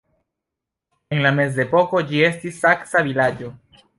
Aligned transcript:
En 1.15 1.21
la 1.25 1.33
mezepoko 1.41 2.03
ĝi 2.13 2.25
estis 2.31 2.59
saksa 2.65 3.07
vilaĝo. 3.11 3.55